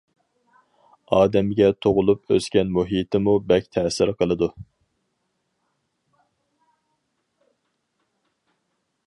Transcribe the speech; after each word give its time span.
ئادەمگە 1.17 1.67
تۇغۇلۇپ 1.85 2.33
ئۆسكەن 2.37 2.71
مۇھىتىمۇ 2.77 3.35
بەك 3.51 3.69
تەسىر 3.77 4.13
قىلىدۇ. 4.23 4.49